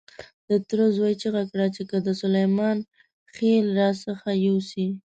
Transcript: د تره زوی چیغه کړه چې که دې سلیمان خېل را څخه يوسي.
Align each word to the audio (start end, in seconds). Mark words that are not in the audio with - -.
د 0.49 0.51
تره 0.67 0.85
زوی 0.97 1.13
چیغه 1.21 1.43
کړه 1.51 1.67
چې 1.75 1.81
که 1.89 1.97
دې 2.05 2.13
سلیمان 2.21 2.77
خېل 3.33 3.65
را 3.79 3.89
څخه 4.05 4.29
يوسي. 4.45 4.87